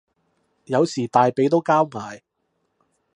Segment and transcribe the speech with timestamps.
[0.65, 2.23] 有時大髀都交埋